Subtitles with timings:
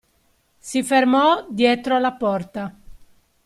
[0.57, 2.75] Si fermò dietro la porta.